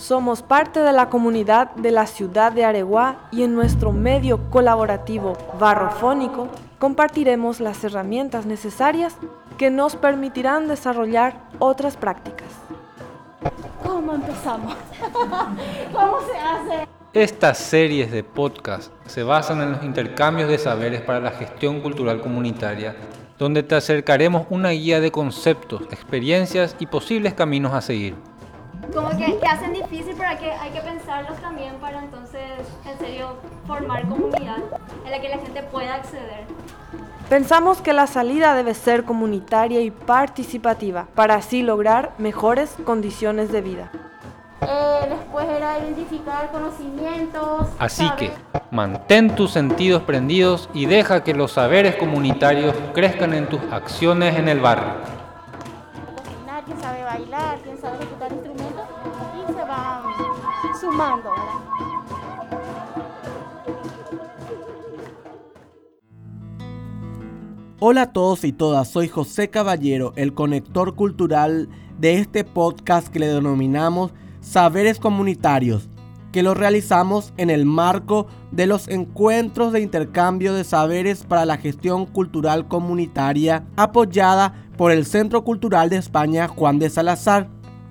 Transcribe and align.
Somos 0.00 0.40
parte 0.40 0.80
de 0.80 0.94
la 0.94 1.10
comunidad 1.10 1.72
de 1.74 1.90
la 1.90 2.06
ciudad 2.06 2.52
de 2.52 2.64
Areguá 2.64 3.28
y 3.30 3.42
en 3.42 3.54
nuestro 3.54 3.92
medio 3.92 4.48
colaborativo 4.48 5.36
barrofónico 5.60 6.48
compartiremos 6.78 7.60
las 7.60 7.84
herramientas 7.84 8.46
necesarias 8.46 9.14
que 9.58 9.70
nos 9.70 9.96
permitirán 9.96 10.68
desarrollar 10.68 11.42
otras 11.58 11.98
prácticas. 11.98 12.48
¿Cómo 13.84 14.14
empezamos? 14.14 14.74
¿Cómo 15.92 16.16
se 16.22 16.38
hace? 16.38 16.88
Estas 17.12 17.58
series 17.58 18.10
de 18.10 18.24
podcast 18.24 18.90
se 19.04 19.22
basan 19.22 19.60
en 19.60 19.72
los 19.72 19.84
intercambios 19.84 20.48
de 20.48 20.56
saberes 20.56 21.02
para 21.02 21.20
la 21.20 21.32
gestión 21.32 21.82
cultural 21.82 22.22
comunitaria, 22.22 22.96
donde 23.38 23.62
te 23.62 23.74
acercaremos 23.74 24.46
una 24.48 24.70
guía 24.70 24.98
de 24.98 25.12
conceptos, 25.12 25.82
experiencias 25.90 26.74
y 26.78 26.86
posibles 26.86 27.34
caminos 27.34 27.74
a 27.74 27.82
seguir 27.82 28.29
como 28.94 29.10
que, 29.10 29.38
que, 29.38 29.46
hacen 29.46 29.72
difícil, 29.72 30.14
pero 30.16 30.28
hay 30.30 30.36
que, 30.36 30.52
hay 30.52 30.70
que 30.70 30.80
pensarlos 30.80 31.38
también 31.40 31.74
para 31.76 32.00
entonces, 32.00 32.42
en 32.86 32.98
serio, 32.98 33.36
formar 33.66 34.08
comunidad 34.08 34.58
en 35.04 35.10
la 35.10 35.20
que 35.20 35.28
la 35.28 35.38
gente 35.38 35.62
pueda 35.64 35.94
acceder. 35.94 36.44
Pensamos 37.28 37.80
que 37.80 37.92
la 37.92 38.06
salida 38.06 38.54
debe 38.54 38.74
ser 38.74 39.04
comunitaria 39.04 39.80
y 39.80 39.90
participativa 39.90 41.06
para 41.14 41.36
así 41.36 41.62
lograr 41.62 42.12
mejores 42.18 42.74
condiciones 42.84 43.52
de 43.52 43.60
vida. 43.60 43.92
Eh, 44.62 45.06
después 45.08 45.46
era 45.48 45.78
identificar 45.78 46.50
conocimientos. 46.50 47.68
Así 47.78 48.10
que 48.18 48.32
mantén 48.70 49.34
tus 49.34 49.52
sentidos 49.52 50.02
prendidos 50.02 50.68
y 50.74 50.86
deja 50.86 51.22
que 51.22 51.32
los 51.34 51.52
saberes 51.52 51.96
comunitarios 51.96 52.74
crezcan 52.94 53.32
en 53.34 53.46
tus 53.46 53.60
acciones 53.70 54.36
en 54.36 54.48
el 54.48 54.60
barrio. 54.60 55.19
Cocinar, 56.60 56.64
quién 56.64 56.80
sabe 56.80 57.04
bailar, 57.04 57.58
quién 57.62 57.78
sabe 57.78 57.96
ejecutar 57.96 58.32
instrumentos 58.32 58.84
y 59.34 59.52
se 59.52 59.64
van 59.64 60.02
sumando. 60.80 61.30
Hola 67.78 68.02
a 68.02 68.12
todos 68.12 68.44
y 68.44 68.52
todas, 68.52 68.88
soy 68.88 69.08
José 69.08 69.48
Caballero, 69.48 70.12
el 70.16 70.34
conector 70.34 70.94
cultural 70.94 71.68
de 71.98 72.18
este 72.18 72.44
podcast 72.44 73.08
que 73.08 73.20
le 73.20 73.28
denominamos 73.28 74.12
Saberes 74.40 74.98
Comunitarios, 74.98 75.88
que 76.32 76.42
lo 76.42 76.54
realizamos 76.54 77.32
en 77.38 77.48
el 77.48 77.64
marco 77.64 78.26
de 78.50 78.66
los 78.66 78.88
encuentros 78.88 79.72
de 79.72 79.80
intercambio 79.80 80.52
de 80.52 80.64
saberes 80.64 81.24
para 81.24 81.46
la 81.46 81.56
gestión 81.56 82.06
cultural 82.06 82.68
comunitaria 82.68 83.64
apoyada 83.76 84.69
por 84.80 84.92
el 84.92 85.04
Centro 85.04 85.44
Cultural 85.44 85.90
de 85.90 85.98
España 85.98 86.48
Juan 86.48 86.78
de 86.78 86.88
Salazar. 86.88 87.48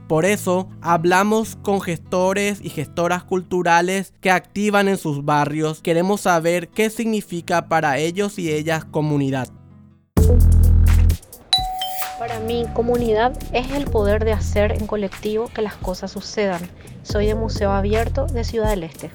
Por 0.08 0.26
eso 0.26 0.68
hablamos 0.82 1.56
con 1.62 1.82
gestores 1.82 2.62
y 2.64 2.72
gestoras 2.72 3.24
culturales 3.24 4.12
que 4.22 4.32
activan 4.32 4.88
en 4.88 4.98
sus 4.98 5.24
barrios. 5.24 5.84
Queremos 5.84 6.22
saber 6.22 6.70
qué 6.70 6.90
significa 6.90 7.68
para 7.68 8.00
ellos 8.00 8.40
y 8.40 8.52
ellas 8.52 8.86
comunidad. 8.86 9.50
Para 12.18 12.40
mí, 12.40 12.66
comunidad 12.74 13.38
es 13.54 13.70
el 13.70 13.86
poder 13.86 14.26
de 14.26 14.32
hacer 14.32 14.72
en 14.72 14.88
colectivo 14.88 15.48
que 15.54 15.62
las 15.62 15.76
cosas 15.76 16.10
sucedan. 16.10 16.62
Soy 17.04 17.28
de 17.28 17.36
Museo 17.36 17.70
Abierto 17.70 18.26
de 18.26 18.44
Ciudad 18.44 18.72
del 18.72 18.82
Este. 18.82 19.12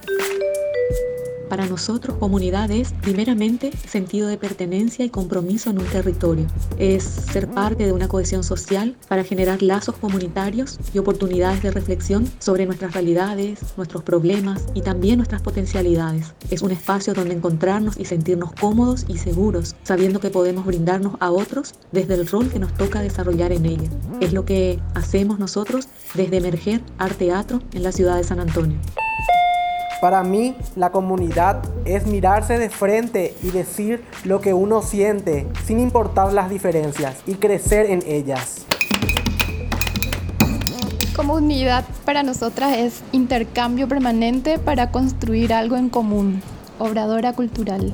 Para 1.54 1.68
nosotros, 1.68 2.16
comunidad 2.18 2.68
es 2.72 2.92
primeramente 2.94 3.70
sentido 3.86 4.26
de 4.26 4.36
pertenencia 4.36 5.04
y 5.04 5.08
compromiso 5.08 5.70
en 5.70 5.78
un 5.78 5.84
territorio. 5.84 6.48
Es 6.78 7.04
ser 7.04 7.46
parte 7.46 7.86
de 7.86 7.92
una 7.92 8.08
cohesión 8.08 8.42
social 8.42 8.96
para 9.06 9.22
generar 9.22 9.62
lazos 9.62 9.94
comunitarios 9.94 10.80
y 10.92 10.98
oportunidades 10.98 11.62
de 11.62 11.70
reflexión 11.70 12.28
sobre 12.40 12.66
nuestras 12.66 12.92
realidades, 12.92 13.60
nuestros 13.76 14.02
problemas 14.02 14.66
y 14.74 14.82
también 14.82 15.18
nuestras 15.18 15.42
potencialidades. 15.42 16.34
Es 16.50 16.60
un 16.60 16.72
espacio 16.72 17.14
donde 17.14 17.36
encontrarnos 17.36 18.00
y 18.00 18.04
sentirnos 18.04 18.50
cómodos 18.54 19.04
y 19.06 19.18
seguros, 19.18 19.76
sabiendo 19.84 20.18
que 20.18 20.30
podemos 20.30 20.66
brindarnos 20.66 21.14
a 21.20 21.30
otros 21.30 21.76
desde 21.92 22.14
el 22.14 22.26
rol 22.26 22.50
que 22.50 22.58
nos 22.58 22.74
toca 22.74 23.00
desarrollar 23.00 23.52
en 23.52 23.66
ella. 23.66 23.88
Es 24.20 24.32
lo 24.32 24.44
que 24.44 24.80
hacemos 24.94 25.38
nosotros 25.38 25.86
desde 26.14 26.38
Emerger 26.38 26.80
Arte 26.98 27.26
Teatro 27.26 27.60
en 27.74 27.84
la 27.84 27.92
ciudad 27.92 28.16
de 28.16 28.24
San 28.24 28.40
Antonio. 28.40 28.76
Para 30.04 30.22
mí, 30.22 30.54
la 30.76 30.90
comunidad 30.90 31.62
es 31.86 32.06
mirarse 32.06 32.58
de 32.58 32.68
frente 32.68 33.34
y 33.42 33.52
decir 33.52 34.04
lo 34.24 34.42
que 34.42 34.52
uno 34.52 34.82
siente, 34.82 35.46
sin 35.64 35.80
importar 35.80 36.30
las 36.34 36.50
diferencias, 36.50 37.22
y 37.26 37.36
crecer 37.36 37.86
en 37.86 38.02
ellas. 38.06 38.66
Comunidad 41.16 41.86
para 42.04 42.22
nosotras 42.22 42.76
es 42.76 43.00
intercambio 43.12 43.88
permanente 43.88 44.58
para 44.58 44.90
construir 44.90 45.54
algo 45.54 45.74
en 45.76 45.88
común. 45.88 46.42
Obradora 46.78 47.32
cultural. 47.32 47.90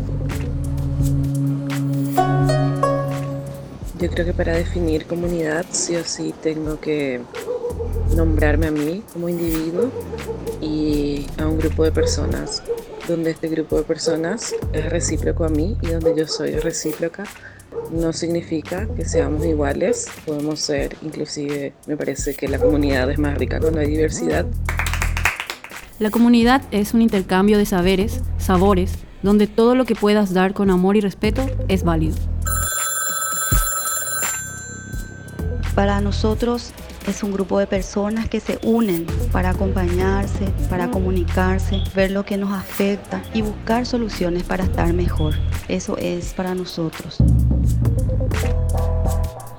Yo 4.00 4.10
creo 4.10 4.26
que 4.26 4.32
para 4.32 4.54
definir 4.54 5.06
comunidad 5.06 5.64
sí 5.70 5.94
o 5.94 6.04
sí 6.04 6.34
tengo 6.42 6.80
que 6.80 7.20
nombrarme 8.14 8.66
a 8.66 8.70
mí 8.70 9.02
como 9.12 9.28
individuo 9.28 9.90
y 10.60 11.26
a 11.38 11.46
un 11.46 11.58
grupo 11.58 11.84
de 11.84 11.92
personas, 11.92 12.62
donde 13.08 13.30
este 13.30 13.48
grupo 13.48 13.76
de 13.76 13.82
personas 13.82 14.54
es 14.72 14.90
recíproco 14.90 15.44
a 15.44 15.48
mí 15.48 15.76
y 15.82 15.88
donde 15.88 16.14
yo 16.16 16.26
soy 16.26 16.52
recíproca. 16.52 17.24
No 17.90 18.12
significa 18.12 18.86
que 18.94 19.04
seamos 19.04 19.44
iguales, 19.44 20.06
podemos 20.26 20.60
ser, 20.60 20.96
inclusive 21.02 21.72
me 21.86 21.96
parece 21.96 22.34
que 22.34 22.48
la 22.48 22.58
comunidad 22.58 23.10
es 23.10 23.18
más 23.18 23.38
rica 23.38 23.60
cuando 23.60 23.80
hay 23.80 23.88
diversidad. 23.88 24.46
La 25.98 26.10
comunidad 26.10 26.62
es 26.70 26.94
un 26.94 27.02
intercambio 27.02 27.58
de 27.58 27.66
saberes, 27.66 28.20
sabores, 28.38 28.92
donde 29.22 29.46
todo 29.46 29.74
lo 29.74 29.84
que 29.84 29.94
puedas 29.94 30.32
dar 30.32 30.54
con 30.54 30.70
amor 30.70 30.96
y 30.96 31.00
respeto 31.00 31.46
es 31.68 31.84
válido. 31.84 32.16
Para 35.74 36.00
nosotros 36.00 36.72
es 37.06 37.22
un 37.22 37.32
grupo 37.32 37.58
de 37.58 37.66
personas 37.66 38.28
que 38.28 38.40
se 38.40 38.58
unen 38.62 39.06
para 39.32 39.50
acompañarse, 39.50 40.46
para 40.68 40.90
comunicarse, 40.90 41.82
ver 41.94 42.10
lo 42.10 42.24
que 42.24 42.36
nos 42.36 42.52
afecta 42.52 43.22
y 43.34 43.42
buscar 43.42 43.86
soluciones 43.86 44.42
para 44.42 44.64
estar 44.64 44.92
mejor. 44.92 45.34
Eso 45.68 45.96
es 45.96 46.32
para 46.34 46.54
nosotros. 46.54 47.18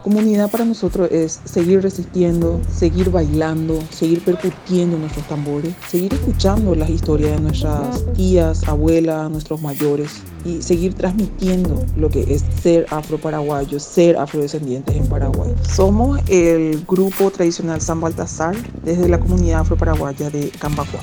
Comunidad 0.04 0.50
para 0.50 0.66
nosotros 0.66 1.12
es 1.12 1.42
seguir 1.46 1.84
resistiendo, 1.84 2.60
seguir 2.72 3.12
bailando, 3.12 3.80
seguir 3.92 4.26
percutiendo 4.26 4.98
nuestros 4.98 5.28
tambores, 5.28 5.76
seguir 5.88 6.12
escuchando 6.12 6.74
las 6.74 6.90
historias 6.90 7.34
de 7.34 7.40
nuestras 7.40 8.04
tías, 8.16 8.68
abuelas, 8.68 9.30
nuestros 9.30 9.62
mayores 9.62 10.24
y 10.44 10.60
seguir 10.64 10.96
transmitiendo 10.96 11.86
lo 11.98 12.10
que 12.10 12.22
es 12.34 12.44
ser 12.64 12.88
afro-paraguayo, 12.90 13.80
ser 13.80 14.18
afrodescendientes 14.18 14.96
en 14.96 15.06
Paraguay. 15.06 15.54
Somos 15.62 16.20
el 16.28 16.84
grupo 16.88 17.30
tradicional 17.30 17.80
San 17.80 18.02
Baltasar 18.02 18.56
desde 18.84 19.08
la 19.08 19.20
comunidad 19.20 19.60
afro-paraguaya 19.60 20.32
de 20.32 20.50
Cambacuá. 20.50 21.02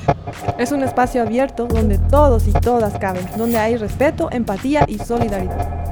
Es 0.57 0.73
un 0.73 0.83
espacio 0.83 1.21
abierto 1.21 1.67
donde 1.67 1.97
todos 1.97 2.49
y 2.49 2.51
todas 2.51 2.99
caben, 2.99 3.25
donde 3.37 3.57
hay 3.57 3.77
respeto, 3.77 4.27
empatía 4.29 4.85
y 4.89 4.97
solidaridad. 4.97 5.89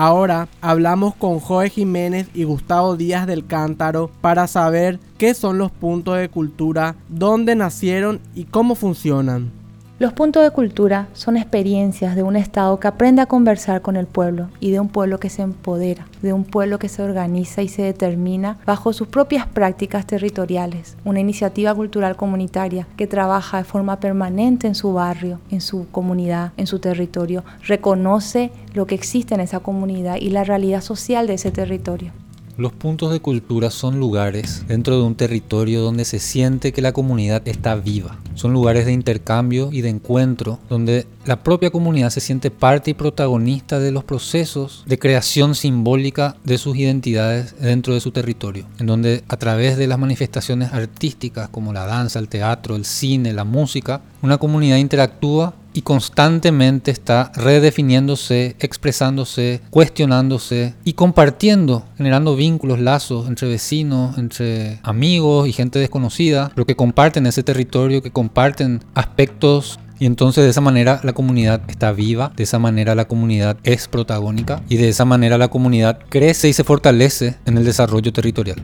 Ahora 0.00 0.46
hablamos 0.60 1.16
con 1.16 1.40
Joe 1.40 1.70
Jiménez 1.70 2.28
y 2.32 2.44
Gustavo 2.44 2.96
Díaz 2.96 3.26
del 3.26 3.44
Cántaro 3.48 4.12
para 4.20 4.46
saber 4.46 5.00
qué 5.18 5.34
son 5.34 5.58
los 5.58 5.72
puntos 5.72 6.18
de 6.18 6.28
cultura, 6.28 6.94
dónde 7.08 7.56
nacieron 7.56 8.20
y 8.32 8.44
cómo 8.44 8.76
funcionan. 8.76 9.57
Los 10.00 10.12
puntos 10.12 10.44
de 10.44 10.52
cultura 10.52 11.08
son 11.12 11.36
experiencias 11.36 12.14
de 12.14 12.22
un 12.22 12.36
Estado 12.36 12.78
que 12.78 12.86
aprende 12.86 13.20
a 13.20 13.26
conversar 13.26 13.82
con 13.82 13.96
el 13.96 14.06
pueblo 14.06 14.48
y 14.60 14.70
de 14.70 14.78
un 14.78 14.88
pueblo 14.88 15.18
que 15.18 15.28
se 15.28 15.42
empodera, 15.42 16.06
de 16.22 16.32
un 16.32 16.44
pueblo 16.44 16.78
que 16.78 16.88
se 16.88 17.02
organiza 17.02 17.62
y 17.62 17.68
se 17.68 17.82
determina 17.82 18.58
bajo 18.64 18.92
sus 18.92 19.08
propias 19.08 19.48
prácticas 19.48 20.06
territoriales. 20.06 20.96
Una 21.04 21.18
iniciativa 21.18 21.74
cultural 21.74 22.14
comunitaria 22.14 22.86
que 22.96 23.08
trabaja 23.08 23.58
de 23.58 23.64
forma 23.64 23.98
permanente 23.98 24.68
en 24.68 24.76
su 24.76 24.92
barrio, 24.92 25.40
en 25.50 25.60
su 25.60 25.88
comunidad, 25.90 26.52
en 26.56 26.68
su 26.68 26.78
territorio, 26.78 27.42
reconoce 27.66 28.52
lo 28.74 28.86
que 28.86 28.94
existe 28.94 29.34
en 29.34 29.40
esa 29.40 29.58
comunidad 29.58 30.18
y 30.20 30.30
la 30.30 30.44
realidad 30.44 30.80
social 30.80 31.26
de 31.26 31.34
ese 31.34 31.50
territorio. 31.50 32.12
Los 32.58 32.72
puntos 32.72 33.12
de 33.12 33.20
cultura 33.20 33.70
son 33.70 34.00
lugares 34.00 34.64
dentro 34.66 34.96
de 34.96 35.04
un 35.04 35.14
territorio 35.14 35.80
donde 35.80 36.04
se 36.04 36.18
siente 36.18 36.72
que 36.72 36.82
la 36.82 36.90
comunidad 36.90 37.46
está 37.46 37.76
viva. 37.76 38.18
Son 38.34 38.52
lugares 38.52 38.84
de 38.84 38.90
intercambio 38.92 39.68
y 39.70 39.80
de 39.80 39.90
encuentro 39.90 40.58
donde 40.68 41.06
la 41.24 41.44
propia 41.44 41.70
comunidad 41.70 42.10
se 42.10 42.18
siente 42.20 42.50
parte 42.50 42.90
y 42.90 42.94
protagonista 42.94 43.78
de 43.78 43.92
los 43.92 44.02
procesos 44.02 44.82
de 44.86 44.98
creación 44.98 45.54
simbólica 45.54 46.34
de 46.42 46.58
sus 46.58 46.76
identidades 46.76 47.54
dentro 47.60 47.94
de 47.94 48.00
su 48.00 48.10
territorio. 48.10 48.66
En 48.80 48.86
donde 48.86 49.22
a 49.28 49.36
través 49.36 49.76
de 49.76 49.86
las 49.86 50.00
manifestaciones 50.00 50.72
artísticas 50.72 51.48
como 51.50 51.72
la 51.72 51.86
danza, 51.86 52.18
el 52.18 52.28
teatro, 52.28 52.74
el 52.74 52.84
cine, 52.84 53.32
la 53.32 53.44
música, 53.44 54.00
una 54.20 54.38
comunidad 54.38 54.78
interactúa 54.78 55.54
y 55.72 55.82
constantemente 55.82 56.90
está 56.90 57.32
redefiniéndose, 57.34 58.56
expresándose, 58.58 59.60
cuestionándose 59.70 60.74
y 60.84 60.94
compartiendo, 60.94 61.84
generando 61.96 62.36
vínculos, 62.36 62.80
lazos 62.80 63.28
entre 63.28 63.48
vecinos, 63.48 64.18
entre 64.18 64.80
amigos 64.82 65.48
y 65.48 65.52
gente 65.52 65.78
desconocida, 65.78 66.50
pero 66.54 66.66
que 66.66 66.76
comparten 66.76 67.26
ese 67.26 67.42
territorio, 67.42 68.02
que 68.02 68.10
comparten 68.10 68.80
aspectos 68.94 69.78
y 70.00 70.06
entonces 70.06 70.44
de 70.44 70.50
esa 70.50 70.60
manera 70.60 71.00
la 71.02 71.12
comunidad 71.12 71.60
está 71.68 71.92
viva, 71.92 72.32
de 72.36 72.44
esa 72.44 72.58
manera 72.58 72.94
la 72.94 73.06
comunidad 73.06 73.56
es 73.64 73.88
protagónica 73.88 74.62
y 74.68 74.76
de 74.76 74.88
esa 74.88 75.04
manera 75.04 75.38
la 75.38 75.48
comunidad 75.48 75.98
crece 76.08 76.48
y 76.48 76.52
se 76.52 76.64
fortalece 76.64 77.36
en 77.46 77.58
el 77.58 77.64
desarrollo 77.64 78.12
territorial. 78.12 78.62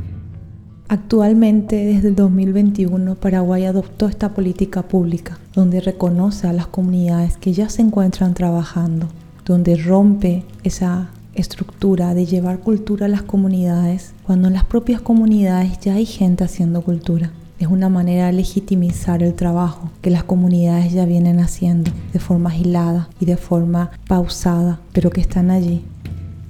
Actualmente, 0.86 1.76
desde 1.76 2.08
el 2.08 2.14
2021, 2.14 3.14
Paraguay 3.14 3.64
adoptó 3.64 4.06
esta 4.06 4.34
política 4.34 4.82
pública, 4.82 5.38
donde 5.54 5.81
reconoce 5.81 6.46
a 6.46 6.52
las 6.52 6.66
comunidades 6.66 7.38
que 7.38 7.54
ya 7.54 7.70
se 7.70 7.81
encuentran 7.81 8.34
trabajando, 8.34 9.08
donde 9.46 9.76
rompe 9.76 10.44
esa 10.62 11.08
estructura 11.34 12.12
de 12.12 12.26
llevar 12.26 12.58
cultura 12.58 13.06
a 13.06 13.08
las 13.08 13.22
comunidades, 13.22 14.12
cuando 14.25 14.48
en 14.48 14.54
las 14.54 14.64
propias 14.64 15.00
comunidades 15.00 15.81
ya 15.81 15.94
hay 15.94 16.04
gente 16.04 16.44
haciendo 16.44 16.82
cultura. 16.82 17.31
Es 17.58 17.69
una 17.69 17.88
manera 17.88 18.26
de 18.26 18.34
legitimizar 18.34 19.22
el 19.22 19.32
trabajo 19.32 19.90
que 20.02 20.10
las 20.10 20.25
comunidades 20.25 20.92
ya 20.92 21.06
vienen 21.06 21.40
haciendo 21.40 21.92
de 22.12 22.19
forma 22.19 22.50
agilada 22.50 23.08
y 23.20 23.25
de 23.25 23.38
forma 23.38 23.90
pausada, 24.06 24.81
pero 24.92 25.08
que 25.08 25.22
están 25.22 25.50
allí 25.50 25.82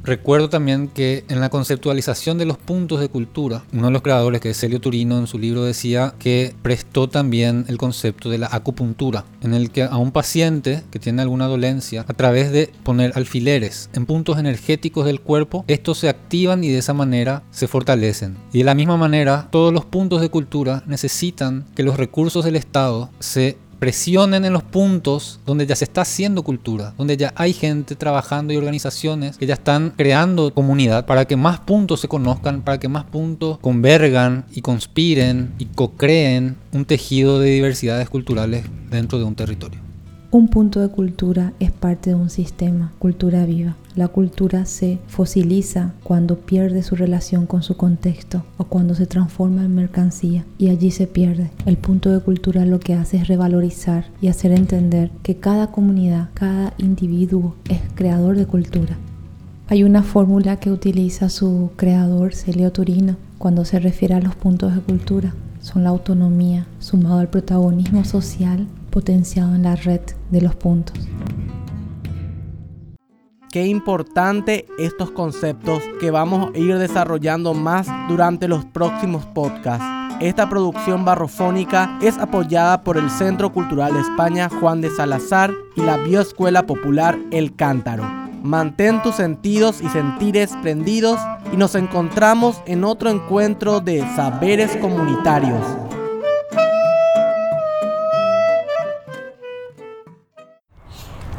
Recuerdo 0.04 0.50
también 0.50 0.88
que 0.88 1.24
en 1.30 1.40
la 1.40 1.48
conceptualización 1.48 2.36
de 2.36 2.44
los 2.44 2.58
puntos 2.58 3.00
de 3.00 3.08
cultura, 3.08 3.64
uno 3.72 3.86
de 3.86 3.90
los 3.90 4.02
creadores, 4.02 4.42
que 4.42 4.50
es 4.50 4.60
Celio 4.60 4.78
Turino, 4.78 5.18
en 5.18 5.26
su 5.26 5.38
libro 5.38 5.64
decía 5.64 6.12
que 6.18 6.54
prestó 6.60 7.08
también 7.08 7.64
el 7.68 7.78
concepto 7.78 8.28
de 8.28 8.36
la 8.36 8.48
acupuntura, 8.52 9.24
en 9.40 9.54
el 9.54 9.70
que 9.70 9.82
a 9.82 9.96
un 9.96 10.12
paciente 10.12 10.82
que 10.90 10.98
tiene 10.98 11.22
alguna 11.22 11.46
dolencia, 11.46 12.04
a 12.06 12.12
través 12.12 12.52
de 12.52 12.70
poner 12.82 13.12
alfileres 13.14 13.88
en 13.94 14.04
puntos 14.04 14.38
energéticos 14.38 15.06
del 15.06 15.22
cuerpo, 15.22 15.64
estos 15.68 15.98
se 15.98 16.10
activan 16.10 16.64
y 16.64 16.68
de 16.68 16.78
esa 16.78 16.92
manera 16.92 17.42
se 17.50 17.66
fortalecen. 17.66 18.36
Y 18.52 18.58
de 18.58 18.64
la 18.64 18.74
misma 18.74 18.98
manera, 18.98 19.48
todos 19.50 19.72
los 19.72 19.86
puntos 19.86 20.20
de 20.20 20.28
cultura 20.28 20.82
necesitan 20.86 21.64
que 21.74 21.82
los 21.82 21.96
recursos 21.96 22.44
del 22.44 22.56
Estado 22.56 23.08
se 23.20 23.56
presionen 23.84 24.46
en 24.46 24.54
los 24.54 24.62
puntos 24.62 25.40
donde 25.44 25.66
ya 25.66 25.76
se 25.76 25.84
está 25.84 26.00
haciendo 26.00 26.42
cultura, 26.42 26.94
donde 26.96 27.18
ya 27.18 27.34
hay 27.36 27.52
gente 27.52 27.96
trabajando 27.96 28.54
y 28.54 28.56
organizaciones 28.56 29.36
que 29.36 29.44
ya 29.44 29.52
están 29.52 29.92
creando 29.94 30.54
comunidad 30.54 31.04
para 31.04 31.26
que 31.26 31.36
más 31.36 31.60
puntos 31.60 32.00
se 32.00 32.08
conozcan, 32.08 32.62
para 32.62 32.80
que 32.80 32.88
más 32.88 33.04
puntos 33.04 33.58
convergan 33.58 34.46
y 34.54 34.62
conspiren 34.62 35.52
y 35.58 35.66
co-creen 35.66 36.56
un 36.72 36.86
tejido 36.86 37.38
de 37.40 37.50
diversidades 37.50 38.08
culturales 38.08 38.64
dentro 38.90 39.18
de 39.18 39.24
un 39.24 39.34
territorio. 39.34 39.83
Un 40.34 40.48
punto 40.48 40.80
de 40.80 40.88
cultura 40.88 41.52
es 41.60 41.70
parte 41.70 42.10
de 42.10 42.16
un 42.16 42.28
sistema, 42.28 42.92
cultura 42.98 43.46
viva. 43.46 43.76
La 43.94 44.08
cultura 44.08 44.66
se 44.66 44.98
fosiliza 45.06 45.92
cuando 46.02 46.38
pierde 46.40 46.82
su 46.82 46.96
relación 46.96 47.46
con 47.46 47.62
su 47.62 47.76
contexto 47.76 48.42
o 48.56 48.64
cuando 48.64 48.96
se 48.96 49.06
transforma 49.06 49.64
en 49.64 49.76
mercancía 49.76 50.44
y 50.58 50.70
allí 50.70 50.90
se 50.90 51.06
pierde. 51.06 51.52
El 51.66 51.76
punto 51.76 52.10
de 52.10 52.18
cultura 52.18 52.66
lo 52.66 52.80
que 52.80 52.94
hace 52.94 53.18
es 53.18 53.28
revalorizar 53.28 54.06
y 54.20 54.26
hacer 54.26 54.50
entender 54.50 55.12
que 55.22 55.36
cada 55.36 55.68
comunidad, 55.68 56.30
cada 56.34 56.74
individuo 56.78 57.54
es 57.70 57.78
creador 57.94 58.36
de 58.36 58.46
cultura. 58.46 58.96
Hay 59.68 59.84
una 59.84 60.02
fórmula 60.02 60.56
que 60.56 60.72
utiliza 60.72 61.28
su 61.28 61.70
creador, 61.76 62.34
Celio 62.34 62.72
Turino, 62.72 63.14
cuando 63.38 63.64
se 63.64 63.78
refiere 63.78 64.14
a 64.14 64.20
los 64.20 64.34
puntos 64.34 64.74
de 64.74 64.80
cultura. 64.80 65.32
Son 65.60 65.84
la 65.84 65.90
autonomía 65.90 66.66
sumado 66.80 67.20
al 67.20 67.28
protagonismo 67.28 68.04
social 68.04 68.66
potenciado 68.94 69.56
en 69.56 69.64
la 69.64 69.74
red 69.74 70.02
de 70.30 70.40
los 70.40 70.54
puntos. 70.54 70.96
Qué 73.50 73.66
importante 73.66 74.66
estos 74.78 75.10
conceptos 75.10 75.82
que 75.98 76.12
vamos 76.12 76.52
a 76.54 76.58
ir 76.58 76.78
desarrollando 76.78 77.54
más 77.54 77.88
durante 78.08 78.46
los 78.46 78.64
próximos 78.66 79.26
podcasts. 79.26 79.84
Esta 80.20 80.48
producción 80.48 81.04
barrofónica 81.04 81.98
es 82.00 82.18
apoyada 82.18 82.84
por 82.84 82.96
el 82.96 83.10
Centro 83.10 83.52
Cultural 83.52 83.94
de 83.94 84.00
España 84.00 84.48
Juan 84.60 84.80
de 84.80 84.90
Salazar 84.90 85.52
y 85.74 85.80
la 85.82 85.96
Bioescuela 85.96 86.64
Popular 86.64 87.18
El 87.32 87.56
Cántaro. 87.56 88.04
Mantén 88.44 89.02
tus 89.02 89.16
sentidos 89.16 89.80
y 89.82 89.88
sentires 89.88 90.52
prendidos 90.62 91.18
y 91.52 91.56
nos 91.56 91.74
encontramos 91.74 92.62
en 92.66 92.84
otro 92.84 93.10
encuentro 93.10 93.80
de 93.80 94.02
saberes 94.14 94.76
comunitarios. 94.76 95.64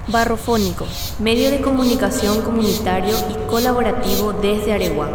Barrofónico, 0.08 0.86
medio 1.20 1.50
de 1.50 1.62
comunicación 1.62 2.42
comunitario 2.44 3.16
y 3.32 3.50
colaborativo 3.50 4.34
desde 4.34 4.74
Areguá. 4.74 5.10